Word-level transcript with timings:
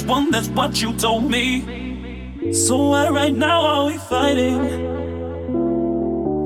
what 0.00 0.80
you 0.80 0.92
told 0.94 1.30
me. 1.30 2.52
So 2.52 2.76
why 2.90 3.08
right 3.08 3.34
now 3.34 3.60
are 3.60 3.86
we 3.86 3.98
fighting? 3.98 4.60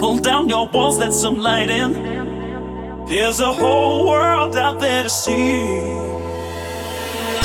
Pull 0.01 0.19
down 0.19 0.49
your 0.49 0.69
walls, 0.69 0.99
let 0.99 1.13
some 1.13 1.39
light 1.39 1.71
in. 1.71 1.93
There's 3.07 3.39
a 3.41 3.53
whole 3.53 4.09
world 4.09 4.57
out 4.57 4.81
there 4.81 5.05
to 5.05 5.09
see. 5.09 5.69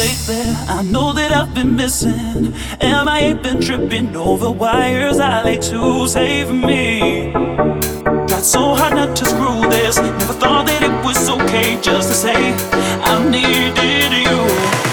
Lately, 0.02 0.44
I 0.68 0.82
know 0.90 1.14
that 1.14 1.32
I've 1.32 1.54
been 1.54 1.76
missing. 1.76 2.54
And 2.80 3.08
I 3.08 3.20
ain't 3.20 3.44
been 3.44 3.62
tripping 3.62 4.16
over 4.16 4.50
wires 4.50 5.20
I 5.20 5.44
like 5.44 5.62
to 5.62 6.08
save 6.08 6.52
me. 6.52 7.32
Got 8.28 8.44
so 8.44 8.74
hard 8.74 8.96
not 8.96 9.16
to 9.18 9.26
screw 9.26 9.70
this. 9.70 9.98
Never 9.98 10.34
thought 10.34 10.66
that 10.66 10.82
it 10.82 11.06
was 11.06 11.30
okay 11.30 11.80
just 11.80 12.10
to 12.10 12.16
say 12.16 12.56
I 13.04 13.30
needed 13.30 14.12
you. 14.26 14.91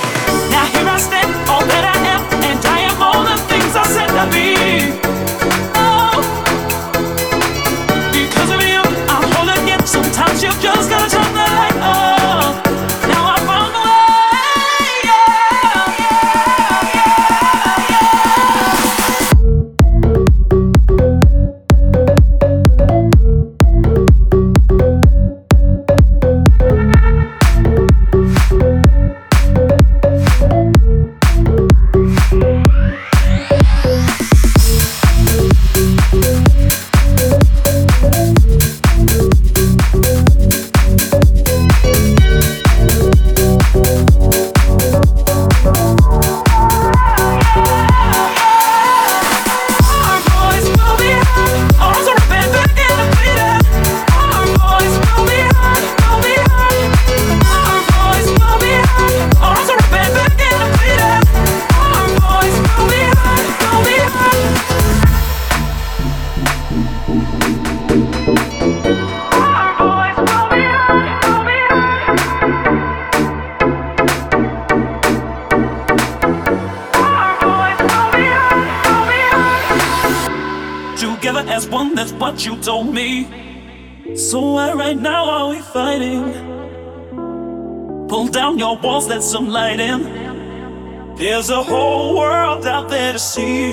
Some 89.28 89.50
light 89.50 89.78
in. 89.78 91.14
There's 91.16 91.50
a 91.50 91.62
whole 91.62 92.16
world 92.16 92.64
out 92.64 92.88
there 92.88 93.12
to 93.12 93.18
see. 93.18 93.73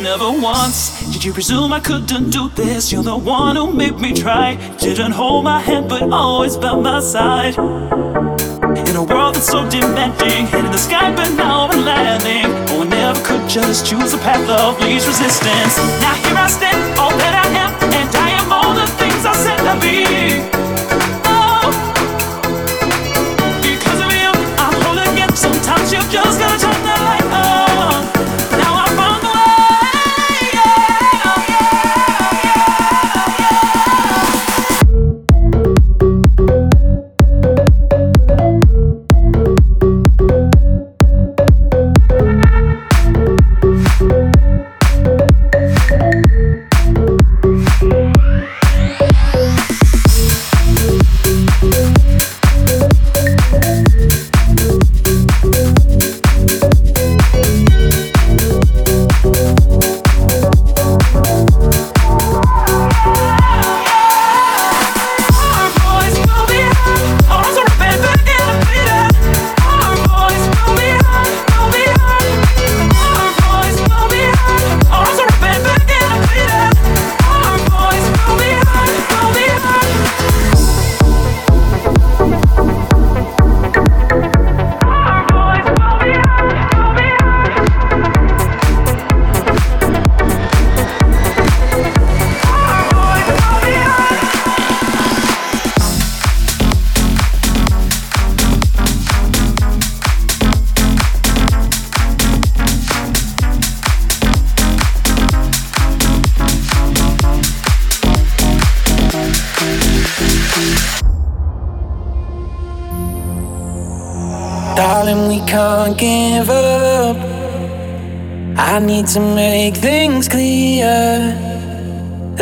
Never 0.00 0.30
once 0.30 1.12
did 1.12 1.24
you 1.24 1.32
presume 1.32 1.72
I 1.72 1.80
couldn't 1.80 2.30
do 2.30 2.48
this. 2.50 2.92
You're 2.92 3.02
the 3.02 3.16
one 3.16 3.56
who 3.56 3.72
made 3.72 3.98
me 3.98 4.12
try. 4.12 4.54
Didn't 4.78 5.10
hold 5.10 5.42
my 5.42 5.60
hand, 5.60 5.88
but 5.88 6.02
always 6.12 6.56
by 6.56 6.76
my 6.76 7.00
side. 7.00 7.58
In 8.88 8.94
a 8.94 9.02
world 9.02 9.34
that's 9.34 9.50
so 9.50 9.68
demanding, 9.68 10.46
head 10.46 10.64
in 10.64 10.70
the 10.70 10.78
sky, 10.78 11.12
but 11.12 11.30
now 11.32 11.66
I'm 11.66 11.84
landing. 11.84 12.46
Oh, 12.70 12.82
I 12.82 12.86
never 12.86 13.20
could 13.24 13.48
just 13.48 13.84
choose 13.84 14.12
a 14.14 14.18
path 14.18 14.48
of 14.48 14.80
least 14.80 15.08
resistance. 15.08 15.76
Now 16.00 16.14
here 16.22 16.36
I 16.36 16.46
stand, 16.48 16.98
all 17.00 17.10
that 17.10 17.34
I 17.34 17.48
am, 17.64 17.70
and 17.98 18.14
I 18.14 18.30
am 18.38 18.52
all 18.52 18.74
the 18.74 18.86
things 18.92 19.26
I 19.26 19.34
said 19.34 19.58
I'd 19.66 19.82
be. 19.82 20.59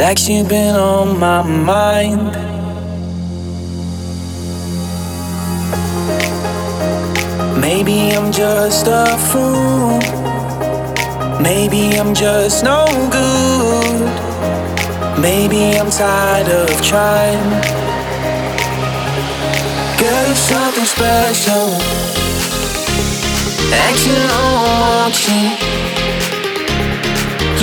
Like 0.09 0.27
you've 0.27 0.49
been 0.49 0.75
on 0.75 1.18
my 1.18 1.42
mind. 1.42 2.33
Maybe 7.61 8.12
I'm 8.16 8.33
just 8.33 8.87
a 8.88 9.05
fool. 9.29 9.99
Maybe 11.42 11.99
I'm 11.99 12.14
just 12.14 12.64
no 12.64 12.87
good. 13.12 14.01
Maybe 15.21 15.77
I'm 15.79 15.90
tired 15.90 16.49
of 16.49 16.71
trying. 16.81 17.51
Girl, 20.01 20.27
you're 20.27 20.35
something 20.35 20.87
special. 20.87 21.68
Action 23.75 24.31
on 24.40 24.81
watching. 25.05 25.67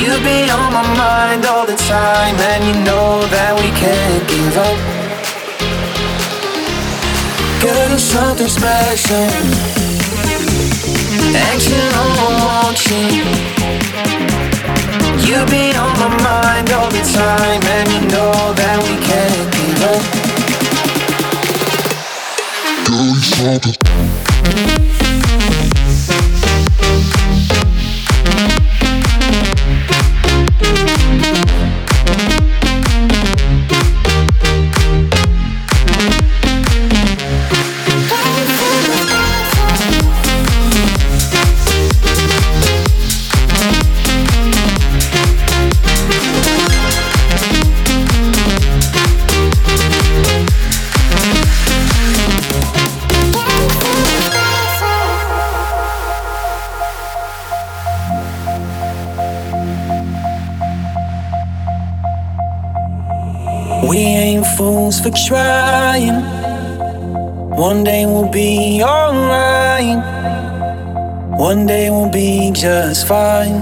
You've 0.06 0.22
been 0.22 0.50
on 0.52 0.72
my 0.72 0.84
mind 0.96 1.48
all 1.48 1.66
the 1.66 1.76
time, 1.76 2.36
and 2.38 2.64
you 2.64 2.74
know 2.86 3.26
that 3.26 3.58
we 3.58 3.74
can't 3.74 4.22
give 4.30 4.56
up. 4.56 4.78
Girl, 7.60 7.98
something 7.98 8.48
special. 8.48 9.26
Action 11.50 11.90
on 11.98 12.34
watching. 12.46 13.18
You've 15.26 15.50
been 15.50 15.76
on 15.76 15.98
my 15.98 16.14
mind 16.22 16.70
all 16.70 16.92
the 16.92 17.02
time, 17.02 17.64
and 17.66 17.90
you 17.90 18.02
know 18.14 18.54
that 18.62 18.78
we 18.86 19.02
can't 19.10 19.50
give 19.58 19.82
up. 19.90 20.04
Girl, 22.86 23.16
something. 23.26 24.85
For 65.06 65.12
trying. 65.28 66.16
One 67.56 67.84
day 67.84 68.08
we'll 68.08 68.32
be 68.32 68.82
alright. 68.82 70.02
One 71.38 71.68
day 71.68 71.92
we'll 71.92 72.10
be 72.10 72.52
just 72.52 73.08
fine. 73.08 73.62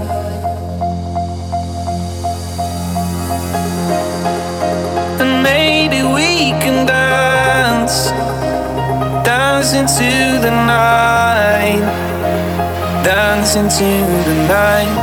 And 5.20 5.42
maybe 5.42 6.00
we 6.02 6.52
can 6.62 6.86
dance, 6.86 8.08
dance 9.22 9.74
into 9.74 10.40
the 10.40 10.50
night, 10.50 11.84
dance 13.04 13.54
into 13.56 13.90
the 14.28 14.36
night. 14.48 14.94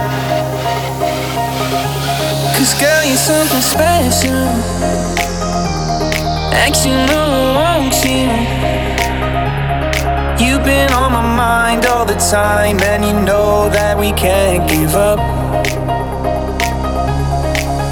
Cause 2.57 2.73
girl, 2.81 3.03
you're 3.05 3.15
something 3.15 3.61
special. 3.61 5.00
Action 6.53 7.07
wants 7.55 8.05
you. 8.05 8.29
You've 10.43 10.63
been 10.63 10.91
on 10.91 11.11
my 11.11 11.21
mind 11.21 11.85
all 11.85 12.05
the 12.05 12.15
time, 12.15 12.79
and 12.81 13.05
you 13.05 13.13
know 13.13 13.69
that 13.69 13.97
we 13.97 14.11
can't 14.11 14.67
give 14.69 14.95
up. 14.95 15.19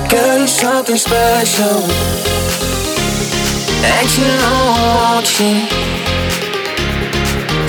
Girl, 0.09 0.37
you're 0.37 0.47
something 0.47 0.97
special. 0.97 1.83
Action 3.85 4.29
wants 4.45 5.39
you. 5.39 5.67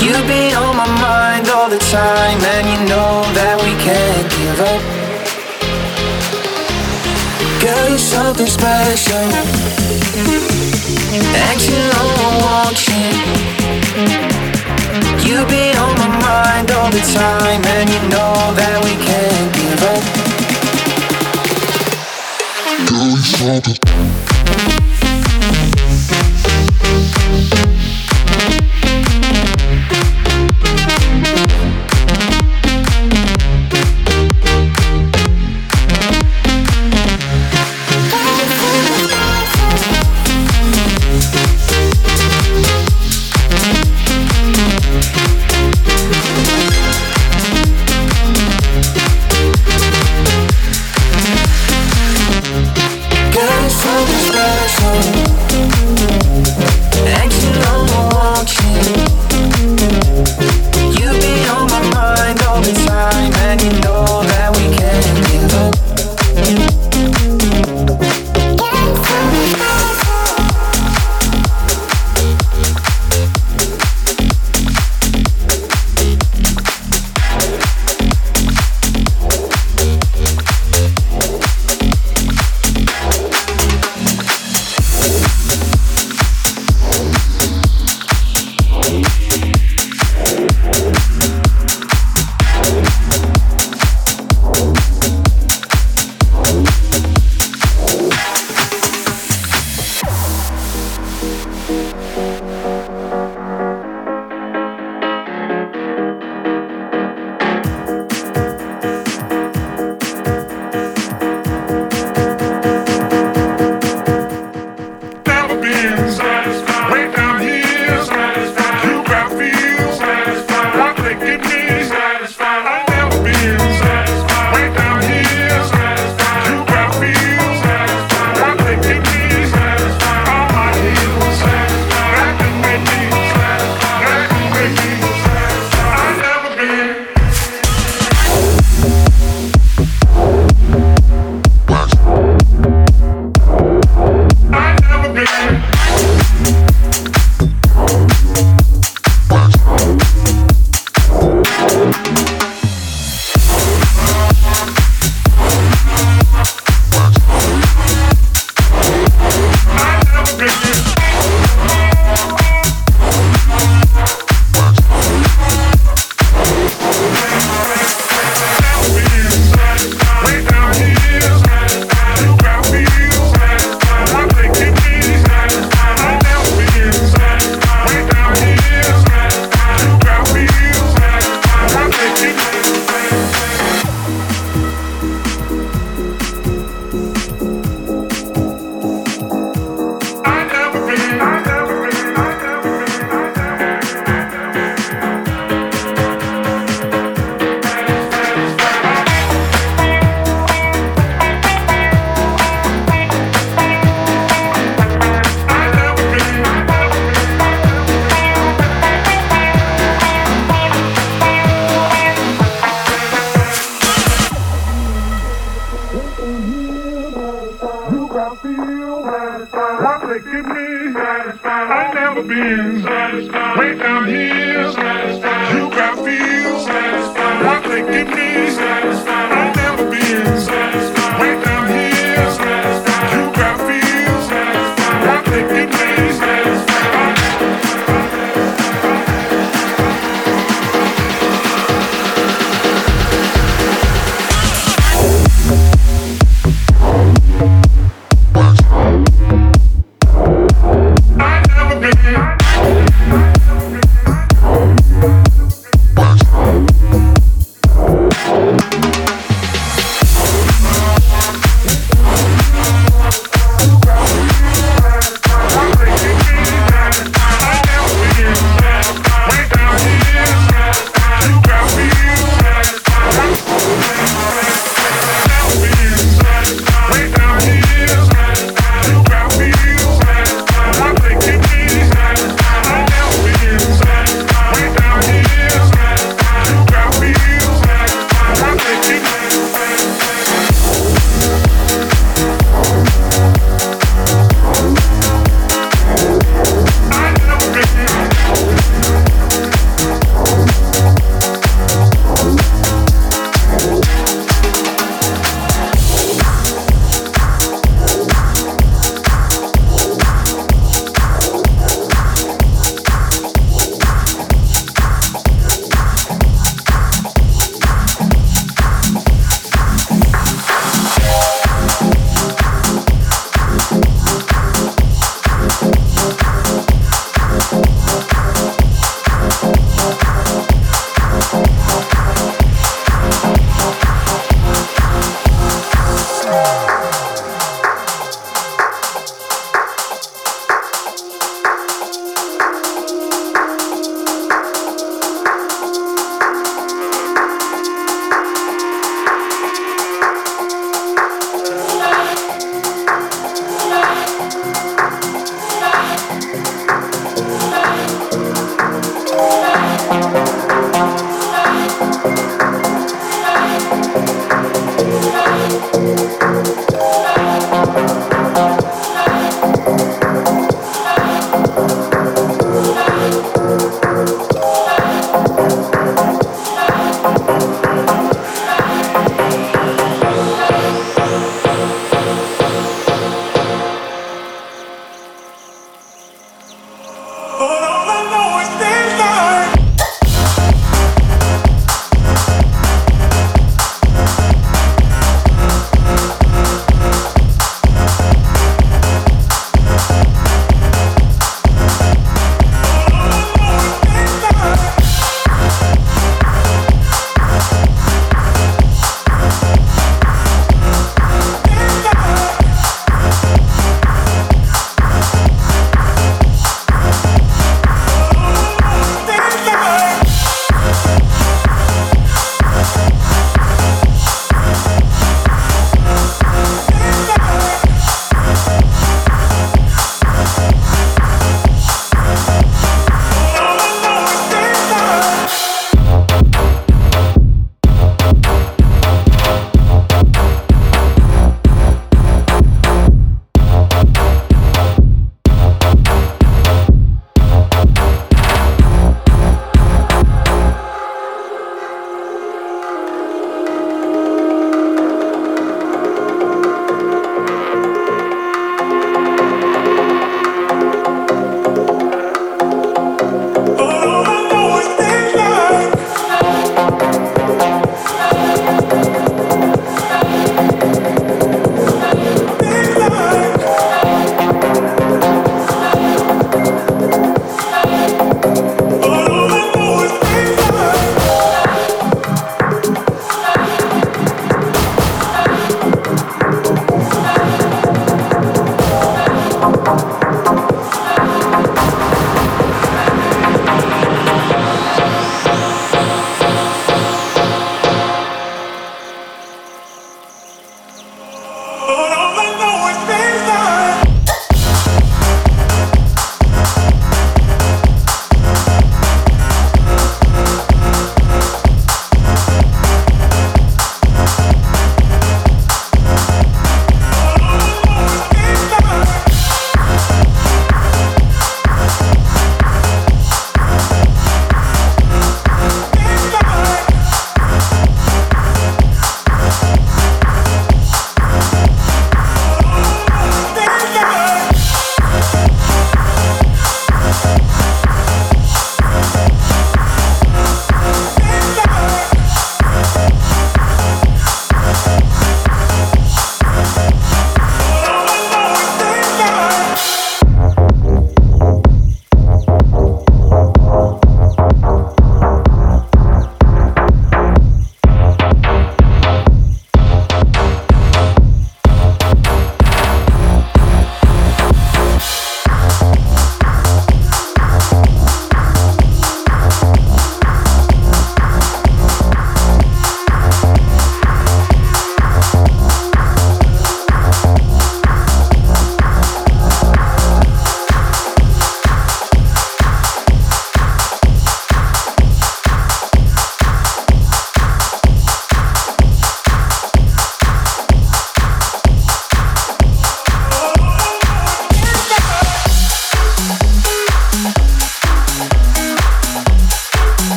You've 0.00 0.26
been 0.26 0.54
on 0.54 0.76
my 0.76 0.86
mind 1.00 1.48
all 1.48 1.68
the 1.68 1.78
time, 1.90 2.40
and 2.54 2.66
you 2.72 2.78
know 2.88 3.22
that 3.34 3.60
we 3.60 3.74
can't 3.84 4.30
give 4.38 4.60
up. 4.72 4.82
Girl, 7.60 7.88
you're 7.88 7.98
something 7.98 8.46
special. 8.46 10.57
Action 11.50 11.84
on 12.00 12.08
watching. 12.40 13.14
You 15.26 15.44
be 15.46 15.76
on 15.76 15.92
my 15.98 16.08
mind 16.20 16.70
all 16.70 16.90
the 16.90 17.04
time, 17.12 17.62
and 17.64 17.88
you 17.90 18.00
know 18.08 18.54
that 18.54 18.80
we 18.84 18.94
can't 19.04 19.50
give 19.54 19.82
up. 19.82 20.02
Something. 23.24 23.87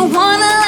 you 0.00 0.06
wanna 0.06 0.59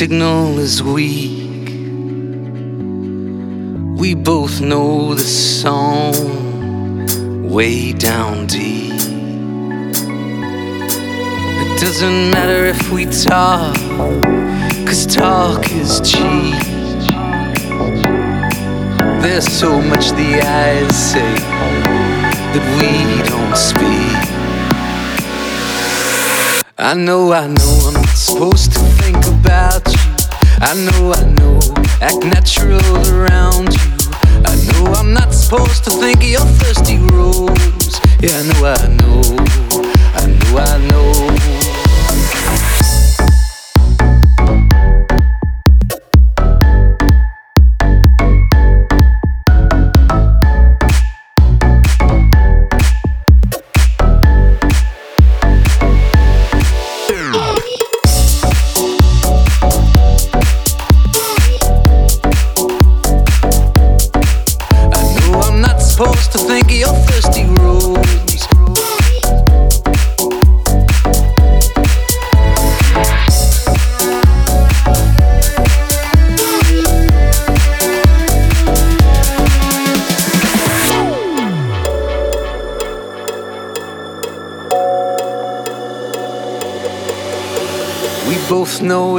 signal 0.00 0.58
is 0.58 0.82
weak. 0.82 1.68
We 4.00 4.14
both 4.14 4.62
know 4.62 5.14
the 5.14 5.20
song 5.20 6.14
way 7.46 7.92
down 7.92 8.46
deep. 8.46 8.94
It 11.62 11.70
doesn't 11.78 12.30
matter 12.30 12.64
if 12.64 12.90
we 12.90 13.04
talk, 13.04 13.76
cause 14.86 15.04
talk 15.04 15.70
is 15.70 16.00
cheap. 16.00 16.62
There's 19.20 19.52
so 19.52 19.82
much 19.82 20.12
the 20.12 20.40
eyes 20.42 20.96
say 21.12 21.34
that 22.52 22.64
we 22.78 22.88
don't 23.28 23.54
speak. 23.54 24.30
I 26.78 26.94
know, 26.94 27.34
I 27.34 27.46
know, 27.48 27.78
I'm 27.88 27.92
not 27.92 28.16
supposed 28.16 28.72
to 28.72 28.78
think 29.02 29.22
about 29.26 29.79
I 30.62 30.74
know, 30.74 31.12
I 31.12 31.24
know, 31.24 31.58
act 32.02 32.22
natural 32.24 32.80
around 33.08 33.72
you. 33.72 33.90
I 34.44 34.54
know 34.72 34.92
I'm 34.92 35.14
not 35.14 35.32
supposed 35.32 35.84
to 35.84 35.90
think 35.90 36.18
of 36.18 36.28
your 36.28 36.40
thirsty 36.40 36.98
rose. 36.98 38.00
Yeah, 38.20 38.36
I 38.36 38.42
know, 38.46 38.66
I 38.66 38.88
know, 38.98 39.22
I 40.14 40.26
know, 40.26 40.58
I 40.58 40.78
know. 40.88 41.69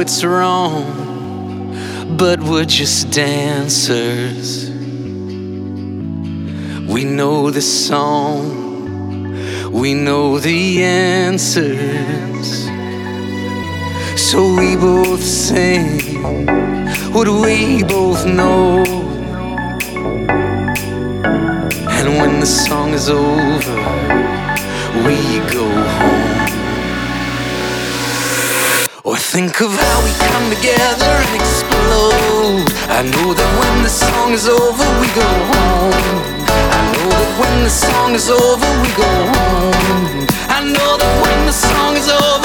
It's 0.02 0.24
wrong, 0.24 1.76
but 2.16 2.40
we're 2.42 2.64
just 2.64 3.12
dancers. 3.12 4.68
We 6.94 7.04
know 7.04 7.50
the 7.50 7.62
song, 7.62 8.42
we 9.70 9.94
know 9.94 10.40
the 10.40 10.82
answers. 10.82 12.48
So 14.20 14.38
we 14.58 14.74
both 14.74 15.22
sing 15.22 16.00
what 17.14 17.28
we 17.28 17.84
both 17.84 18.26
know. 18.26 18.82
And 21.96 22.08
when 22.18 22.40
the 22.40 22.50
song 22.66 22.88
is 22.92 23.08
over, 23.08 23.76
we 25.06 25.16
go 25.54 25.61
think 29.32 29.62
of 29.62 29.72
how 29.72 30.04
we 30.04 30.12
come 30.28 30.46
together 30.52 31.08
and 31.08 31.34
explode. 31.40 32.68
I 32.92 33.00
know 33.00 33.32
that 33.32 33.50
when 33.60 33.82
the 33.82 33.88
song 33.88 34.34
is 34.36 34.46
over, 34.46 34.84
we 35.00 35.08
go 35.16 35.24
home. 35.24 35.96
I 36.44 36.80
know 36.92 37.08
that 37.16 37.32
when 37.40 37.64
the 37.64 37.72
song 37.72 38.12
is 38.12 38.28
over, 38.28 38.68
we 38.84 38.90
go 38.92 39.08
home. 39.32 40.28
I 40.52 40.60
know 40.60 40.92
that 41.00 41.14
when 41.24 41.38
the 41.48 41.56
song 41.64 41.96
is 41.96 42.08
over, 42.12 42.41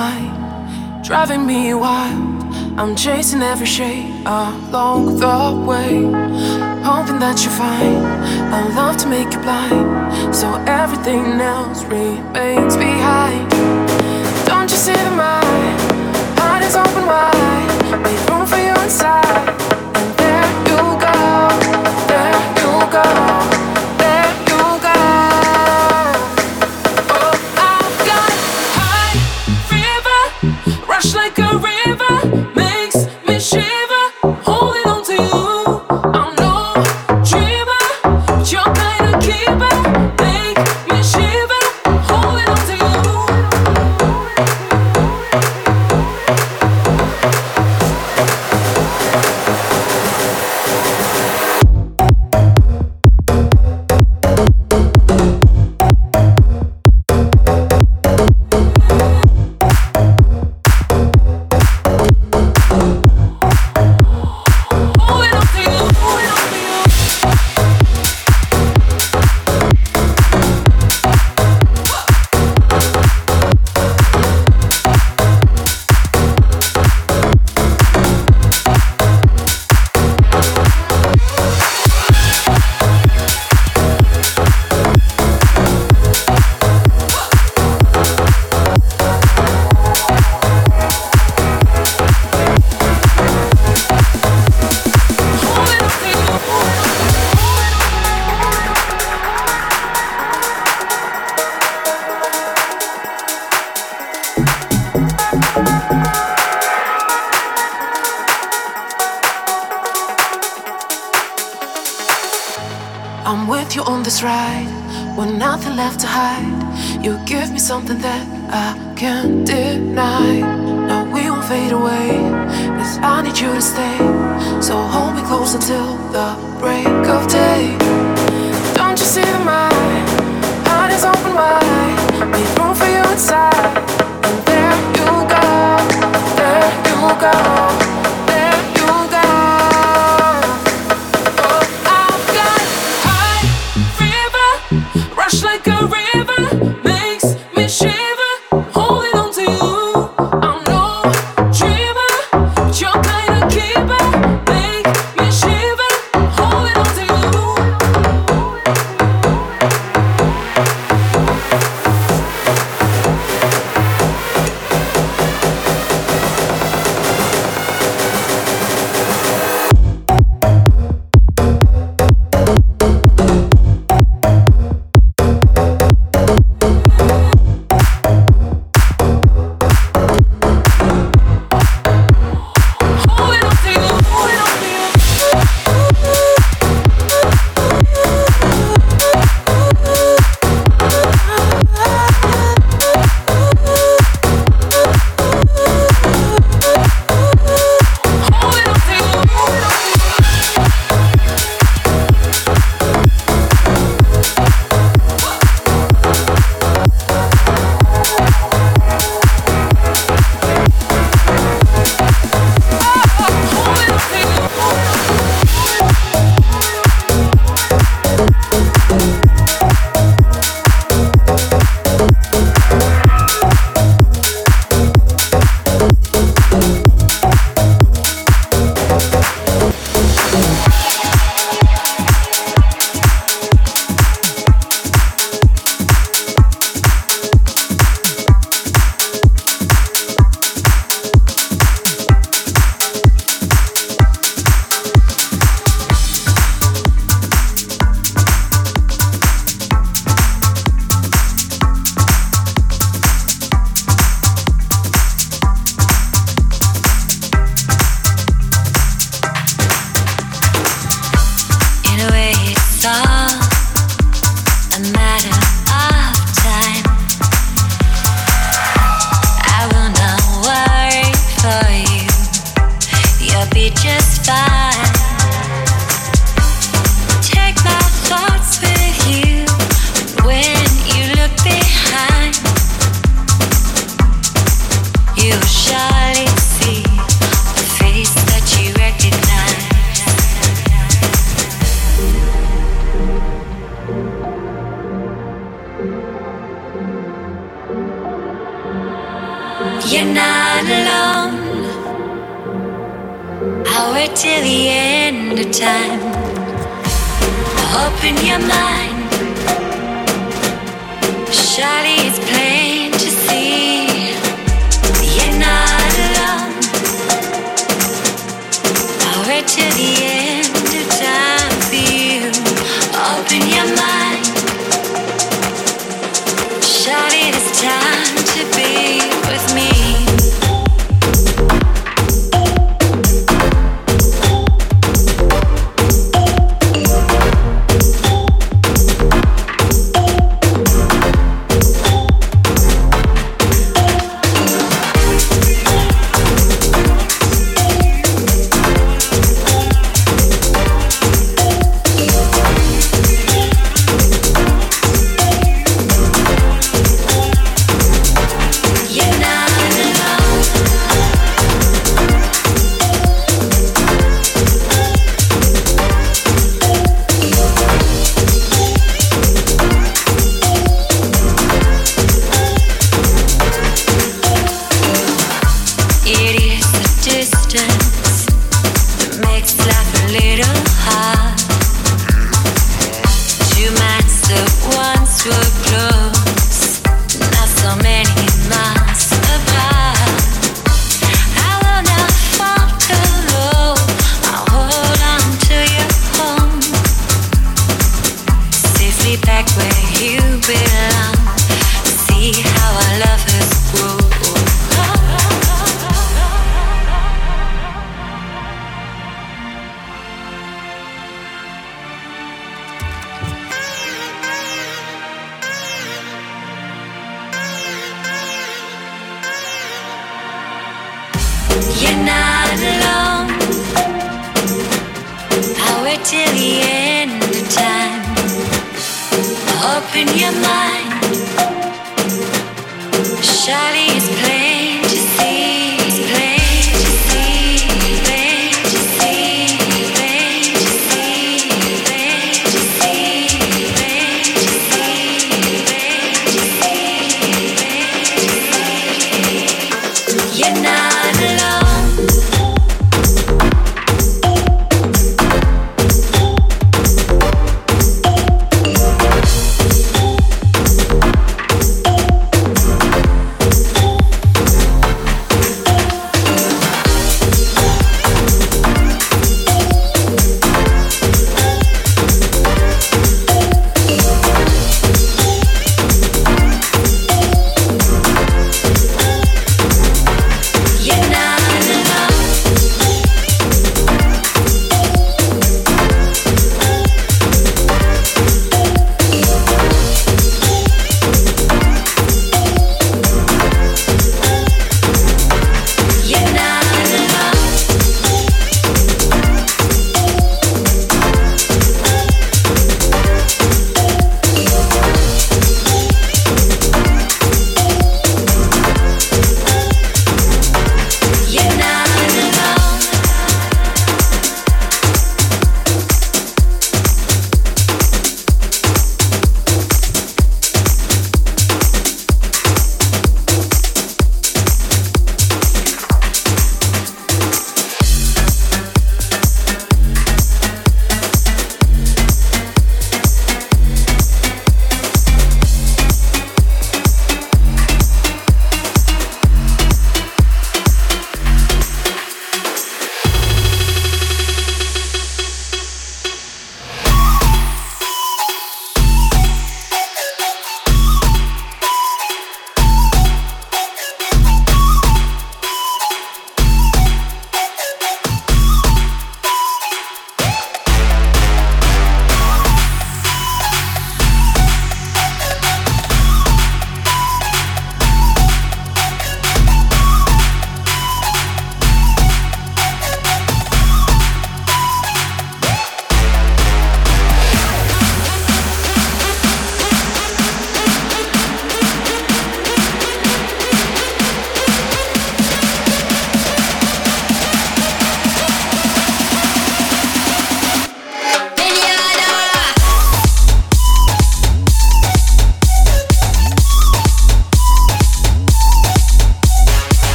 mind, 0.00 1.04
driving 1.04 1.44
me 1.44 1.74
wild. 1.74 2.40
I'm 2.80 2.96
chasing 2.96 3.42
every 3.42 3.66
shade 3.66 4.10
along 4.24 5.18
the 5.24 5.38
way, 5.68 5.92
hoping 6.88 7.18
that 7.24 7.36
you 7.44 7.50
find 7.60 8.02
a 8.56 8.60
love 8.78 8.96
to 9.02 9.06
make 9.08 9.30
you 9.34 9.40
blind, 9.46 9.88
so 10.34 10.46
everything 10.80 11.24
else 11.54 11.84
remains 11.84 12.76
behind. 12.76 13.49